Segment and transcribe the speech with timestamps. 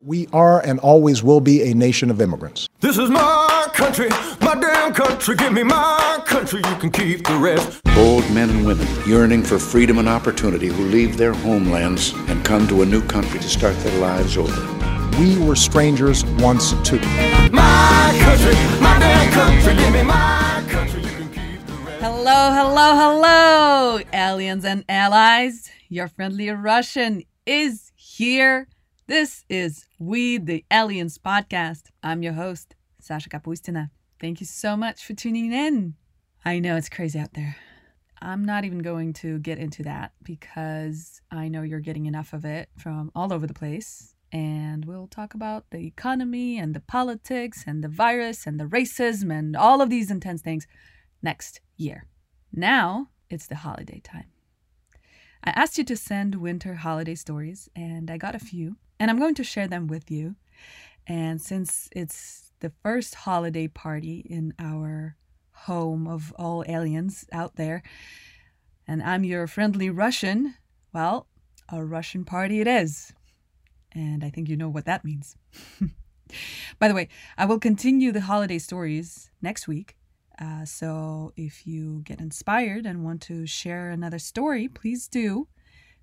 [0.00, 2.68] We are and always will be a nation of immigrants.
[2.78, 4.08] This is my country,
[4.40, 5.34] my damn country.
[5.34, 7.82] Give me my country, you can keep the rest.
[7.96, 12.68] Bold men and women yearning for freedom and opportunity who leave their homelands and come
[12.68, 14.54] to a new country to start their lives over.
[15.18, 17.00] We were strangers once too.
[17.50, 19.74] My country, my damn country.
[19.74, 22.02] Give me my country, you can keep the rest.
[22.02, 25.68] Hello, hello, hello, aliens and allies.
[25.88, 28.68] Your friendly Russian is here.
[29.08, 31.84] This is We the Aliens podcast.
[32.02, 33.88] I'm your host, Sasha Kapustina.
[34.20, 35.94] Thank you so much for tuning in.
[36.44, 37.56] I know it's crazy out there.
[38.20, 42.44] I'm not even going to get into that because I know you're getting enough of
[42.44, 44.14] it from all over the place.
[44.30, 49.32] And we'll talk about the economy and the politics and the virus and the racism
[49.32, 50.66] and all of these intense things
[51.22, 52.04] next year.
[52.52, 54.26] Now it's the holiday time.
[55.44, 59.18] I asked you to send winter holiday stories, and I got a few, and I'm
[59.18, 60.36] going to share them with you.
[61.06, 65.16] And since it's the first holiday party in our
[65.52, 67.82] home of all aliens out there,
[68.86, 70.54] and I'm your friendly Russian,
[70.92, 71.26] well,
[71.68, 73.12] a Russian party it is.
[73.92, 75.36] And I think you know what that means.
[76.78, 79.97] By the way, I will continue the holiday stories next week.
[80.40, 85.48] Uh, so if you get inspired and want to share another story, please do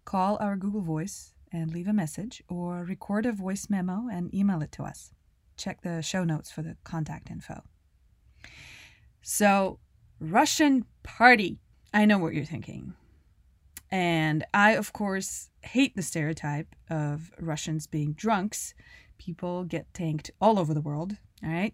[0.03, 4.61] call our Google Voice and leave a message or record a voice memo and email
[4.61, 5.11] it to us.
[5.58, 7.63] Check the show notes for the contact info.
[9.22, 9.80] So,
[10.19, 11.59] Russian party.
[11.94, 12.94] I know what you're thinking.
[13.89, 18.73] And I, of course, hate the stereotype of Russians being drunks.
[19.17, 21.73] People get tanked all over the world, all right?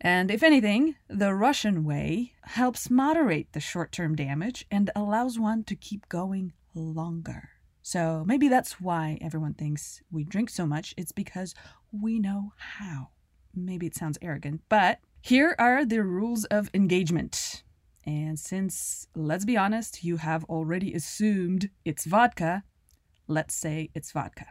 [0.00, 5.64] And if anything, the Russian way helps moderate the short term damage and allows one
[5.64, 7.50] to keep going longer.
[7.82, 10.94] So maybe that's why everyone thinks we drink so much.
[10.96, 11.54] It's because
[11.92, 13.08] we know how.
[13.54, 17.62] Maybe it sounds arrogant, but here are the rules of engagement.
[18.06, 22.64] And since, let's be honest, you have already assumed it's vodka,
[23.26, 24.46] let's say it's vodka.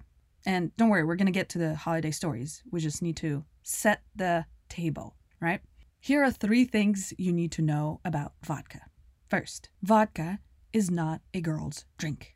[0.45, 2.63] And don't worry, we're going to get to the holiday stories.
[2.71, 5.61] We just need to set the table, right?
[5.99, 8.81] Here are three things you need to know about vodka.
[9.27, 10.39] First, vodka
[10.71, 12.35] is not a girl's drink,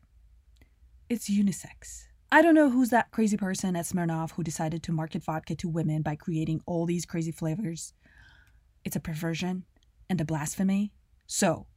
[1.09, 2.06] it's unisex.
[2.31, 5.69] I don't know who's that crazy person at Smirnoff who decided to market vodka to
[5.69, 7.94] women by creating all these crazy flavors.
[8.84, 9.66] It's a perversion
[10.09, 10.94] and a blasphemy.
[11.28, 11.68] So,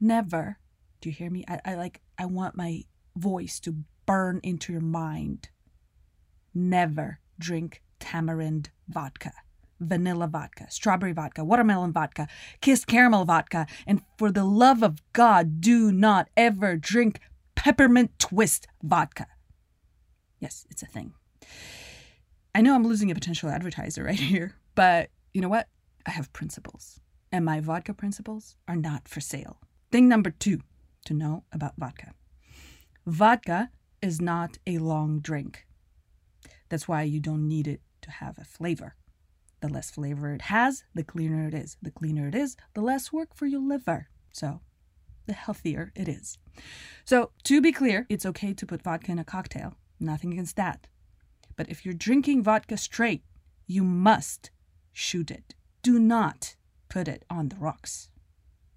[0.00, 0.58] never,
[1.02, 1.44] do you hear me?
[1.46, 2.84] I, I like, I want my
[3.16, 5.50] voice to burn into your mind.
[6.54, 9.32] Never drink tamarind vodka,
[9.82, 12.28] vanilla vodka, strawberry vodka, watermelon vodka,
[12.60, 17.20] kissed caramel vodka, and for the love of God, do not ever drink
[17.54, 19.26] peppermint twist vodka.
[20.40, 21.14] Yes, it's a thing.
[22.54, 25.68] I know I'm losing a potential advertiser right here, but you know what?
[26.06, 27.00] I have principles,
[27.30, 29.60] and my vodka principles are not for sale.
[29.90, 30.60] Thing number two
[31.04, 32.14] to know about vodka
[33.06, 33.70] vodka
[34.00, 35.66] is not a long drink.
[36.68, 38.94] That's why you don't need it to have a flavor.
[39.62, 41.76] The less flavor it has, the cleaner it is.
[41.80, 44.08] The cleaner it is, the less work for your liver.
[44.32, 44.60] So,
[45.26, 46.36] the healthier it is.
[47.04, 49.74] So, to be clear, it's okay to put vodka in a cocktail.
[50.00, 50.88] Nothing against that.
[51.54, 53.22] But if you're drinking vodka straight,
[53.68, 54.50] you must
[54.92, 55.54] shoot it.
[55.82, 56.56] Do not
[56.88, 58.10] put it on the rocks.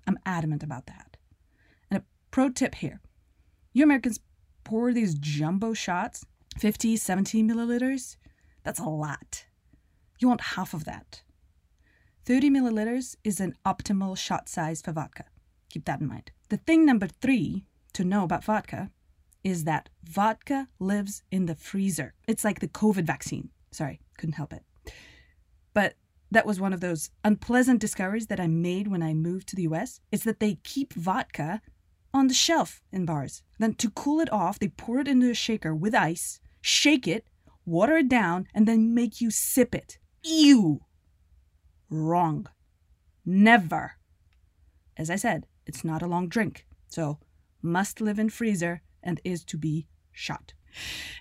[0.08, 1.18] I'm adamant about that.
[1.90, 3.02] And a pro tip here
[3.74, 4.20] you Americans
[4.64, 6.26] pour these jumbo shots,
[6.60, 8.16] 50, 70 milliliters.
[8.64, 9.46] That's a lot.
[10.20, 11.22] You want half of that.
[12.26, 15.26] 30 milliliters is an optimal shot size for vodka.
[15.70, 16.32] Keep that in mind.
[16.50, 18.92] The thing number three to know about vodka
[19.44, 22.14] is that vodka lives in the freezer.
[22.28, 23.50] It's like the COVID vaccine.
[23.72, 24.64] Sorry, couldn't help it.
[25.74, 25.96] But
[26.32, 29.64] that was one of those unpleasant discoveries that I made when I moved to the
[29.64, 30.00] US.
[30.12, 31.62] It's that they keep vodka
[32.14, 33.44] on the shelf in bars.
[33.60, 37.28] Then to cool it off, they pour it into a shaker with ice, shake it,
[37.66, 40.00] water it down, and then make you sip it.
[40.28, 40.82] Ew.
[41.92, 42.48] Wrong.
[43.24, 43.98] Never.
[44.98, 47.20] As I said, it's not a long drink, so
[47.62, 50.54] must live in freezer and is to be shot.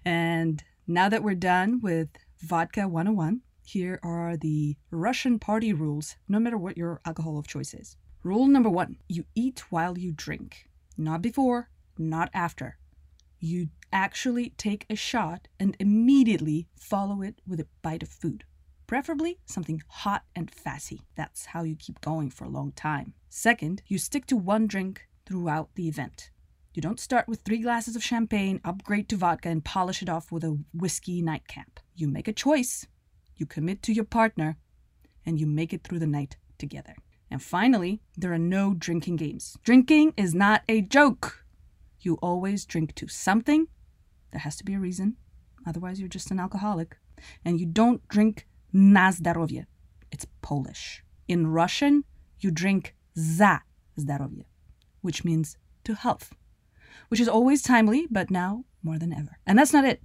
[0.06, 2.08] And now that we're done with
[2.40, 7.74] Vodka 101, here are the Russian party rules, no matter what your alcohol of choice
[7.74, 7.98] is.
[8.22, 10.66] Rule number one you eat while you drink,
[10.96, 11.68] not before,
[11.98, 12.78] not after.
[13.38, 18.44] You actually take a shot and immediately follow it with a bite of food.
[18.94, 21.00] Preferably something hot and fatty.
[21.16, 23.14] That's how you keep going for a long time.
[23.28, 26.30] Second, you stick to one drink throughout the event.
[26.74, 30.30] You don't start with three glasses of champagne, upgrade to vodka, and polish it off
[30.30, 31.80] with a whiskey nightcap.
[31.96, 32.86] You make a choice,
[33.34, 34.58] you commit to your partner,
[35.26, 36.94] and you make it through the night together.
[37.32, 39.58] And finally, there are no drinking games.
[39.64, 41.44] Drinking is not a joke.
[41.98, 43.66] You always drink to something.
[44.30, 45.16] There has to be a reason.
[45.66, 46.96] Otherwise, you're just an alcoholic.
[47.44, 49.64] And you don't drink na zdarowie.
[50.10, 51.02] It's Polish.
[51.28, 52.04] In Russian,
[52.40, 53.60] you drink za
[53.98, 54.44] zdarowie,
[55.00, 56.34] which means to health,
[57.08, 59.38] which is always timely, but now more than ever.
[59.46, 60.02] And that's not it.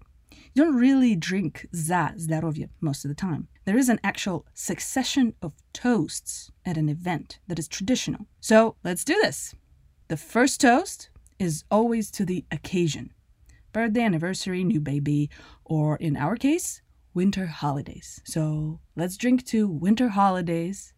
[0.53, 3.47] You don't really drink za zdarowie most of the time.
[3.65, 8.27] There is an actual succession of toasts at an event that is traditional.
[8.39, 9.53] So let's do this.
[10.07, 13.11] The first toast is always to the occasion
[13.71, 15.29] birthday, anniversary, new baby,
[15.63, 16.81] or in our case,
[17.13, 18.21] winter holidays.
[18.25, 20.93] So let's drink to winter holidays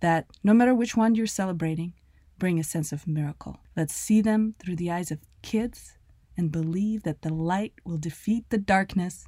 [0.00, 1.94] that, no matter which one you're celebrating,
[2.38, 3.60] bring a sense of miracle.
[3.76, 5.96] Let's see them through the eyes of kids
[6.36, 9.26] and believe that the light will defeat the darkness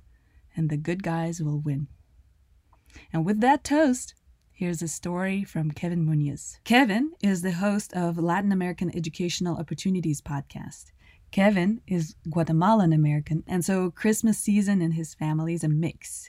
[0.56, 1.88] and the good guys will win.
[3.12, 4.14] And with that toast,
[4.52, 6.58] here's a story from Kevin Munoz.
[6.64, 10.92] Kevin is the host of Latin American Educational Opportunities podcast.
[11.30, 16.28] Kevin is Guatemalan American, and so Christmas season in his family is a mix.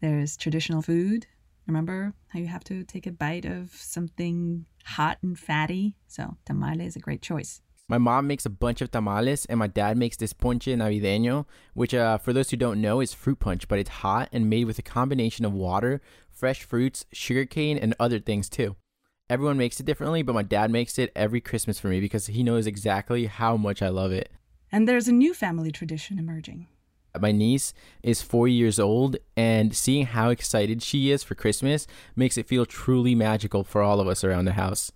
[0.00, 1.26] There's traditional food.
[1.68, 5.94] Remember how you have to take a bite of something hot and fatty?
[6.08, 7.60] So tamale is a great choice.
[7.88, 11.94] My mom makes a bunch of tamales, and my dad makes this ponche navideño, which,
[11.94, 14.78] uh, for those who don't know, is fruit punch, but it's hot and made with
[14.78, 16.00] a combination of water,
[16.32, 18.74] fresh fruits, sugarcane, and other things too.
[19.32, 22.42] Everyone makes it differently, but my dad makes it every Christmas for me because he
[22.42, 24.30] knows exactly how much I love it.
[24.70, 26.66] And there's a new family tradition emerging.
[27.18, 31.86] My niece is four years old, and seeing how excited she is for Christmas
[32.16, 34.92] makes it feel truly magical for all of us around the house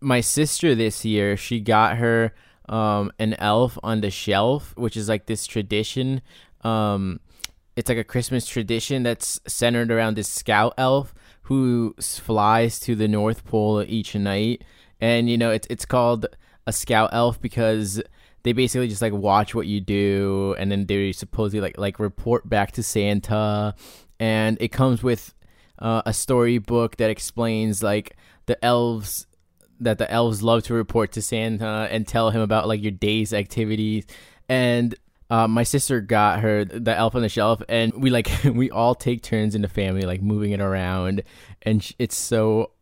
[0.00, 2.34] my sister this year, she got her
[2.68, 6.20] um, an elf on the shelf, which is like this tradition.
[6.62, 7.20] Um,
[7.76, 11.14] it's like a Christmas tradition that's centered around this scout elf
[11.48, 14.62] who flies to the North Pole each night.
[15.00, 16.26] And you know, it's it's called
[16.66, 18.02] a scout elf because
[18.42, 22.46] they basically just like watch what you do and then they supposedly like like report
[22.48, 23.74] back to Santa
[24.20, 25.32] and it comes with
[25.78, 28.14] uh, a storybook that explains like
[28.44, 29.26] the elves
[29.80, 33.32] that the elves love to report to Santa and tell him about like your day's
[33.32, 34.04] activities.
[34.50, 34.94] And
[35.30, 38.94] uh, my sister got her the elf on the shelf, and we like we all
[38.94, 41.22] take turns in the family like moving it around,
[41.62, 42.72] and it's so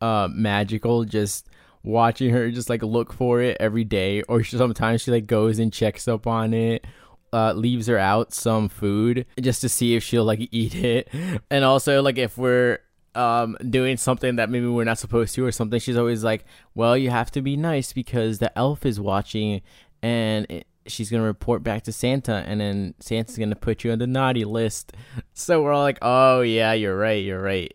[0.00, 1.48] uh, magical just
[1.82, 4.22] watching her just like look for it every day.
[4.22, 6.86] Or sometimes she like goes and checks up on it.
[7.32, 11.08] Uh, leaves her out some food just to see if she'll like eat it
[11.50, 12.78] and also like if we're
[13.16, 16.96] um, doing something that maybe we're not supposed to or something, she's always like, "Well,
[16.96, 19.62] you have to be nice because the elf is watching,
[20.02, 23.98] and it, she's gonna report back to Santa, and then Santa's gonna put you on
[23.98, 24.92] the naughty list."
[25.36, 27.74] So we're all like, "Oh yeah, you're right, you're right."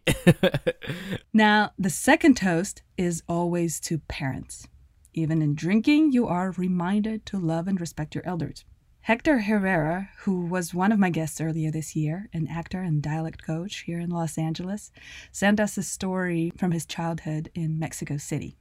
[1.34, 4.68] now, the second toast is always to parents.
[5.14, 8.64] Even in drinking, you are reminded to love and respect your elders.
[9.02, 13.44] Hector Herrera, who was one of my guests earlier this year, an actor and dialect
[13.44, 14.92] coach here in Los Angeles,
[15.32, 18.58] sent us a story from his childhood in Mexico City.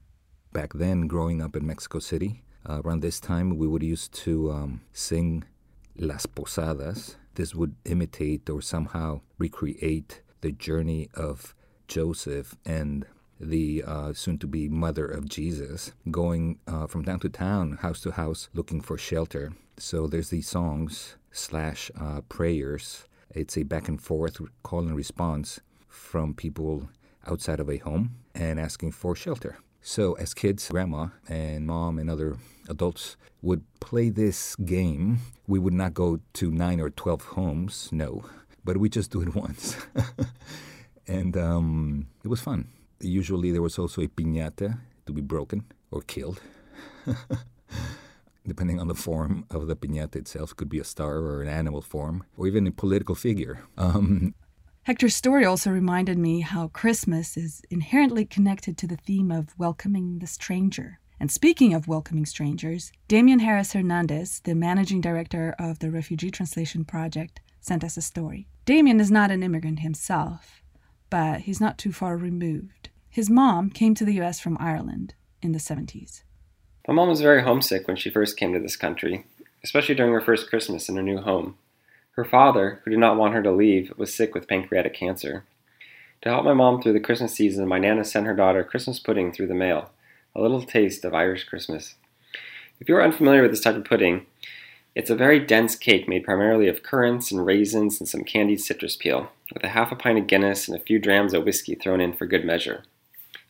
[0.53, 4.51] Back then, growing up in Mexico City, uh, around this time, we would used to
[4.53, 5.45] um, sing
[5.97, 7.17] Las Posadas.
[7.35, 11.55] This would imitate or somehow recreate the journey of
[11.87, 13.07] Joseph and
[13.41, 18.01] the uh, soon to be mother of Jesus, going uh, from town to town, house
[18.01, 19.53] to house, looking for shelter.
[19.79, 23.05] So there's these songs slash uh, prayers.
[23.31, 26.89] It's a back and forth call and response from people
[27.27, 29.59] outside of a home and asking for shelter.
[29.89, 32.37] So as kids, grandma and mom and other
[32.69, 35.21] adults would play this game.
[35.47, 38.23] We would not go to nine or twelve homes, no,
[38.63, 39.79] but we just do it once,
[41.07, 42.69] and um, it was fun.
[43.01, 46.43] Usually there was also a piñata to be broken or killed.
[48.47, 51.81] depending on the form of the piñata itself, could be a star or an animal
[51.81, 53.63] form, or even a political figure.
[53.79, 54.35] Um,
[54.89, 60.19] Hector's story also reminded me how Christmas is inherently connected to the theme of welcoming
[60.19, 60.99] the stranger.
[61.21, 66.87] And speaking of welcoming strangers, Damien Harris Hernandez, the managing director of the Refugee Translation
[66.87, 68.49] Project, sent us a story.
[68.65, 70.63] Damien is not an immigrant himself,
[71.11, 72.89] but he's not too far removed.
[73.11, 76.23] His mom came to the US from Ireland in the 70s.
[76.87, 79.27] My mom was very homesick when she first came to this country,
[79.63, 81.59] especially during her first Christmas in her new home.
[82.19, 85.45] Her father, who did not want her to leave, was sick with pancreatic cancer.
[86.23, 89.31] To help my mom through the Christmas season, my Nana sent her daughter Christmas pudding
[89.31, 89.93] through the mail,
[90.35, 91.95] a little taste of Irish Christmas.
[92.81, 94.27] If you are unfamiliar with this type of pudding,
[94.97, 98.97] it's a very dense cake made primarily of currants and raisins and some candied citrus
[98.97, 102.01] peel, with a half a pint of Guinness and a few drams of whiskey thrown
[102.01, 102.83] in for good measure.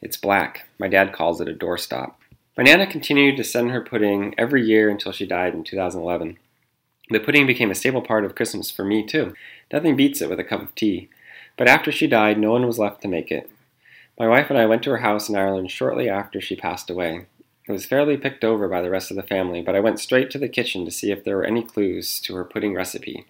[0.02, 0.68] It's black.
[0.78, 2.16] My dad calls it a doorstop.
[2.54, 6.36] My Nana continued to send her pudding every year until she died in 2011.
[7.10, 9.34] The pudding became a staple part of Christmas for me, too.
[9.72, 11.08] Nothing beats it with a cup of tea.
[11.56, 13.50] But after she died, no one was left to make it.
[14.18, 17.26] My wife and I went to her house in Ireland shortly after she passed away.
[17.68, 20.30] It was fairly picked over by the rest of the family, but I went straight
[20.30, 23.26] to the kitchen to see if there were any clues to her pudding recipe.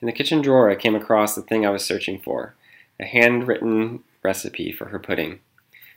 [0.00, 2.54] In the kitchen drawer, I came across the thing I was searching for
[2.98, 5.40] a handwritten recipe for her pudding.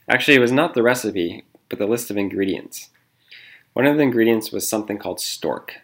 [0.08, 2.90] Actually, it was not the recipe, but the list of ingredients.
[3.72, 5.80] One of the ingredients was something called stork.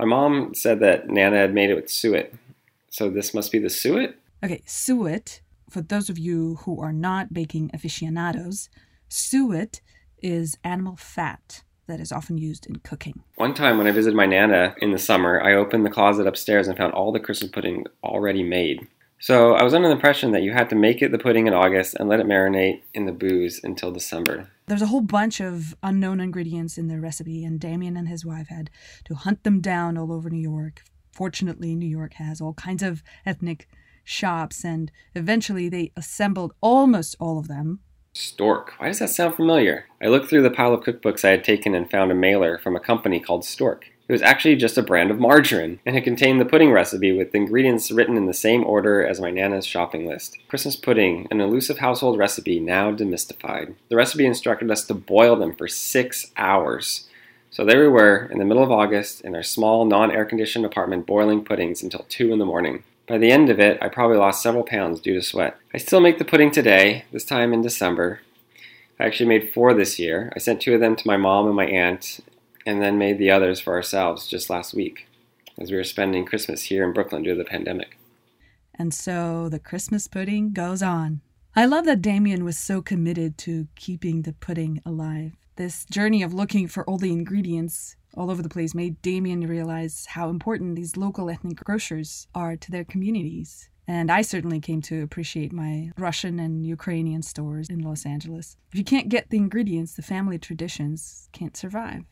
[0.00, 2.32] My mom said that Nana had made it with suet,
[2.88, 4.14] so this must be the suet?
[4.42, 8.70] Okay, suet, for those of you who are not baking aficionados,
[9.10, 9.82] suet
[10.22, 13.24] is animal fat that is often used in cooking.
[13.34, 16.66] One time when I visited my Nana in the summer, I opened the closet upstairs
[16.66, 18.88] and found all the Christmas pudding already made.
[19.22, 21.52] So I was under the impression that you had to make it the pudding in
[21.52, 24.48] August and let it marinate in the booze until December.
[24.66, 28.48] There's a whole bunch of unknown ingredients in the recipe, and Damien and his wife
[28.48, 28.70] had
[29.04, 30.82] to hunt them down all over New York.
[31.12, 33.68] Fortunately, New York has all kinds of ethnic
[34.04, 37.80] shops, and eventually they assembled almost all of them
[38.12, 38.72] Stork.
[38.78, 39.86] Why does that sound familiar?
[40.02, 42.74] I looked through the pile of cookbooks I had taken and found a mailer from
[42.74, 43.89] a company called Stork.
[44.10, 47.32] It was actually just a brand of margarine, and it contained the pudding recipe with
[47.32, 50.36] ingredients written in the same order as my Nana's shopping list.
[50.48, 53.76] Christmas pudding, an elusive household recipe now demystified.
[53.88, 57.06] The recipe instructed us to boil them for six hours.
[57.52, 60.64] So there we were, in the middle of August, in our small, non air conditioned
[60.64, 62.82] apartment, boiling puddings until 2 in the morning.
[63.06, 65.56] By the end of it, I probably lost several pounds due to sweat.
[65.72, 68.22] I still make the pudding today, this time in December.
[68.98, 70.32] I actually made four this year.
[70.34, 72.20] I sent two of them to my mom and my aunt,
[72.66, 75.06] and then made the others for ourselves just last week,
[75.58, 77.96] as we were spending Christmas here in Brooklyn due to the pandemic.
[78.74, 81.20] And so the Christmas pudding goes on.
[81.54, 85.32] I love that Damien was so committed to keeping the pudding alive.
[85.56, 90.06] This journey of looking for all the ingredients all over the place made Damien realize
[90.06, 93.68] how important these local ethnic grocers are to their communities.
[93.86, 98.56] And I certainly came to appreciate my Russian and Ukrainian stores in Los Angeles.
[98.72, 102.04] If you can't get the ingredients, the family traditions can't survive.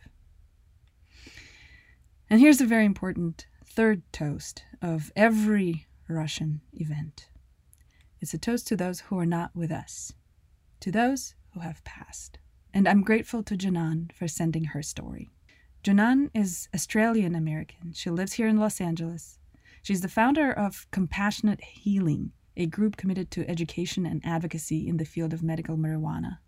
[2.30, 7.28] And here's a very important third toast of every Russian event
[8.20, 10.12] it's a toast to those who are not with us,
[10.80, 12.38] to those who have passed.
[12.74, 15.30] And I'm grateful to Janan for sending her story.
[15.84, 17.92] Janan is Australian American.
[17.92, 19.38] She lives here in Los Angeles.
[19.82, 25.04] She's the founder of Compassionate Healing, a group committed to education and advocacy in the
[25.04, 26.38] field of medical marijuana.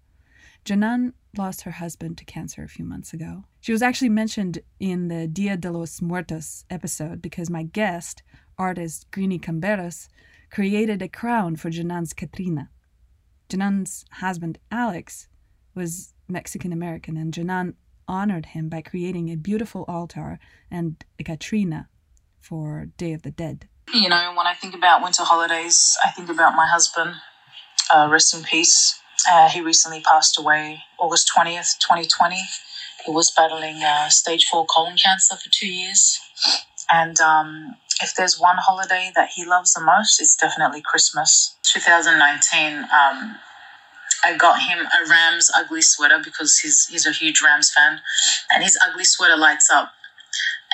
[0.64, 3.44] Janan lost her husband to cancer a few months ago.
[3.60, 8.22] She was actually mentioned in the Dia de los Muertos episode because my guest,
[8.58, 10.08] artist Greeny Camberos,
[10.50, 12.70] created a crown for Janan's Catrina.
[13.48, 15.28] Janan's husband, Alex,
[15.74, 17.74] was Mexican American, and Janan
[18.06, 20.38] honored him by creating a beautiful altar
[20.70, 21.88] and a Catrina
[22.40, 23.68] for Day of the Dead.
[23.92, 27.14] You know, when I think about winter holidays, I think about my husband.
[27.92, 28.99] Uh, rest in peace.
[29.28, 32.36] Uh, he recently passed away August 20th, 2020.
[33.06, 36.20] He was battling uh, stage four colon cancer for two years.
[36.92, 41.56] And um, if there's one holiday that he loves the most, it's definitely Christmas.
[41.62, 43.36] 2019, um,
[44.24, 48.00] I got him a Rams ugly sweater because he's he's a huge Rams fan,
[48.52, 49.92] and his ugly sweater lights up.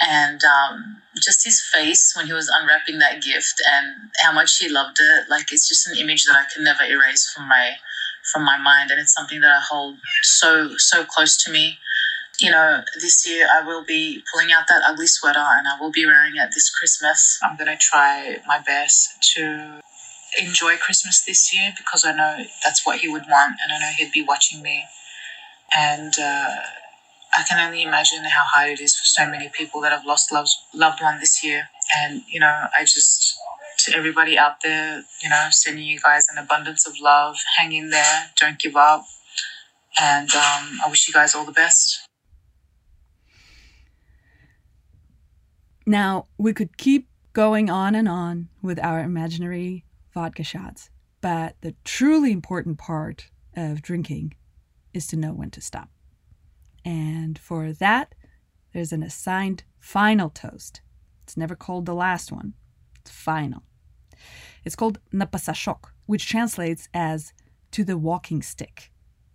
[0.04, 4.68] And um, just his face when he was unwrapping that gift, and how much he
[4.68, 5.28] loved it.
[5.30, 7.76] Like it's just an image that I can never erase from my
[8.32, 11.78] from my mind, and it's something that I hold so so close to me.
[12.38, 15.90] You know, this year I will be pulling out that ugly sweater, and I will
[15.90, 17.38] be wearing it this Christmas.
[17.42, 19.80] I'm gonna try my best to
[20.38, 23.92] enjoy Christmas this year because I know that's what he would want, and I know
[23.96, 24.84] he'd be watching me.
[25.76, 26.56] And uh,
[27.36, 30.32] I can only imagine how hard it is for so many people that have lost
[30.32, 31.68] loved loved one this year.
[31.98, 33.15] And you know, I just
[33.86, 37.36] to everybody out there, you know, sending you guys an abundance of love.
[37.58, 39.04] Hang in there, don't give up,
[40.00, 41.98] and um, I wish you guys all the best.
[45.86, 50.88] Now, we could keep going on and on with our imaginary vodka shots.
[51.20, 54.34] But the truly important part of drinking
[54.94, 55.90] is to know when to stop.
[56.84, 58.14] And for that,
[58.72, 60.80] there's an assigned final toast.
[61.24, 62.54] It's never called the last one,
[63.00, 63.65] it's final.
[64.64, 67.32] It's called napasashok, which translates as
[67.72, 68.90] to the walking stick,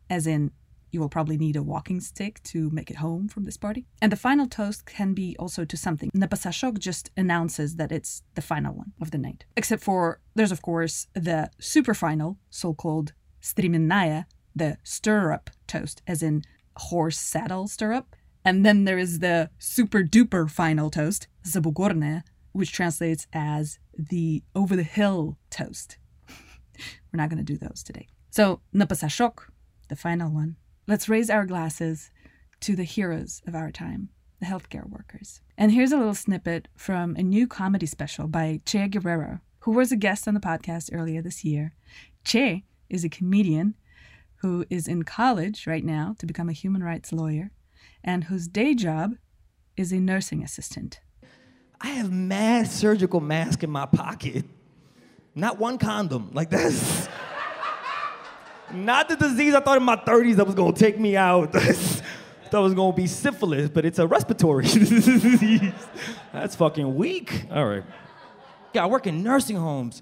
[0.09, 0.51] as in
[0.91, 3.85] you will probably need a walking stick to make it home from this party.
[4.01, 6.11] And the final toast can be also to something.
[6.15, 9.45] Napasashok just announces that it's the final one of the night.
[9.55, 16.43] Except for there's of course the super final, so-called striminaya, the stirrup toast, as in
[16.75, 18.15] horse saddle stirrup.
[18.43, 24.75] And then there is the super duper final toast, zabugorne, which translates as the over
[24.75, 25.97] the hill toast.
[26.27, 28.07] We're not going to do those today.
[28.29, 29.39] So, napasashok,
[29.89, 30.55] the final one.
[30.87, 32.11] Let's raise our glasses
[32.61, 35.41] to the heroes of our time, the healthcare workers.
[35.57, 39.91] And here's a little snippet from a new comedy special by Che Guerrero, who was
[39.91, 41.75] a guest on the podcast earlier this year.
[42.23, 43.75] Che is a comedian
[44.37, 47.51] who is in college right now to become a human rights lawyer
[48.03, 49.15] and whose day job
[49.77, 50.99] is a nursing assistant.
[51.83, 54.45] I have mad surgical mask in my pocket.
[55.33, 56.29] Not one condom.
[56.31, 57.09] Like that's
[58.71, 61.51] not the disease I thought in my 30s that was gonna take me out.
[62.51, 65.73] that was gonna be syphilis, but it's a respiratory disease.
[66.31, 67.45] That's fucking weak.
[67.51, 67.83] All right.
[68.73, 70.01] Yeah, I work in nursing homes,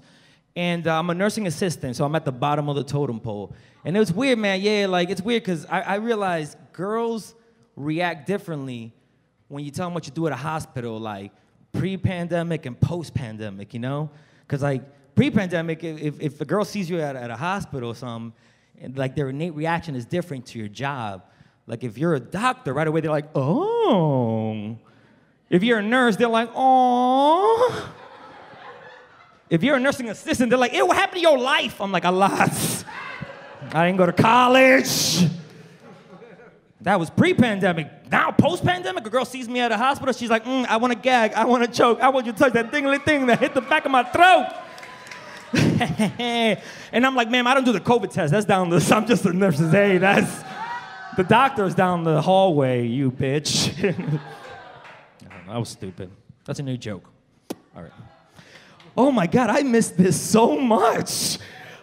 [0.54, 3.54] and uh, I'm a nursing assistant, so I'm at the bottom of the totem pole.
[3.84, 4.60] And it was weird, man.
[4.60, 7.34] Yeah, like it's weird because I, I realized girls
[7.74, 8.92] react differently
[9.48, 11.32] when you tell them what you do at a hospital, like
[11.72, 13.74] pre-pandemic and post-pandemic.
[13.74, 14.10] You know,
[14.46, 14.82] because like
[15.14, 18.32] pre-pandemic, if, if a girl sees you at, at a hospital or something,
[18.94, 21.24] like their innate reaction is different to your job.
[21.66, 24.76] Like if you're a doctor, right away they're like, oh.
[25.48, 27.92] If you're a nurse, they're like, oh.
[29.50, 31.80] If you're a nursing assistant, they're like, it, what happened to your life?
[31.80, 32.84] I'm like, a lot.
[33.72, 35.28] I didn't go to college.
[36.82, 38.10] That was pre-pandemic.
[38.10, 40.14] Now, post-pandemic, a girl sees me at a hospital.
[40.14, 41.34] She's like, mm, "I want to gag.
[41.34, 42.00] I want to choke.
[42.00, 44.46] I want you to touch that dingly thing that hit the back of my throat."
[46.92, 48.32] and I'm like, "Ma'am, I don't do the COVID test.
[48.32, 48.76] That's down the.
[48.94, 49.98] I'm just a nurse's aide.
[49.98, 50.42] That's
[51.16, 52.86] the doctor's down the hallway.
[52.86, 53.74] You bitch."
[55.46, 56.10] that was stupid.
[56.46, 57.04] That's a new joke.
[57.76, 57.92] All right.
[58.96, 61.38] Oh my God, I missed this so much.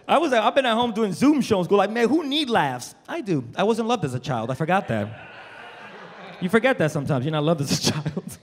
[0.08, 1.68] I was I've been at home doing Zoom shows.
[1.68, 2.94] Go like, man, who need laughs?
[3.06, 3.44] I do.
[3.56, 4.50] I wasn't loved as a child.
[4.50, 5.08] I forgot that.
[6.40, 7.26] You forget that sometimes.
[7.26, 8.38] You're not loved as a child.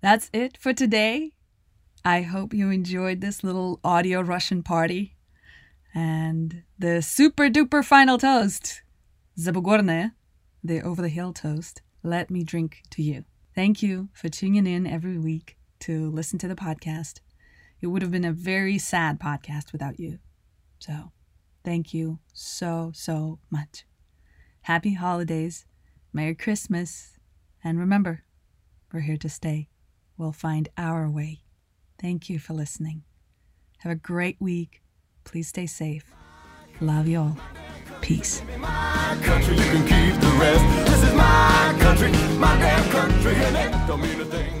[0.00, 1.32] That's it for today.
[2.04, 5.16] I hope you enjoyed this little audio Russian party
[5.94, 8.82] and the super duper final toast,
[9.36, 11.82] the over the hill toast.
[12.02, 13.24] Let me drink to you.
[13.54, 17.20] Thank you for tuning in every week to listen to the podcast.
[17.80, 20.18] It would have been a very sad podcast without you.
[20.78, 21.12] So,
[21.64, 23.84] thank you so, so much.
[24.62, 25.64] Happy holidays,
[26.12, 27.18] Merry Christmas,
[27.62, 28.24] and remember,
[28.92, 29.68] we're here to stay.
[30.16, 31.42] We'll find our way.
[32.00, 33.04] Thank you for listening.
[33.78, 34.82] Have a great week.
[35.24, 36.12] Please stay safe.
[36.80, 37.36] Love you all.
[38.00, 38.40] Peace.
[38.40, 38.58] This is
[41.14, 44.57] my country, my damn country, and it don't mean a thing.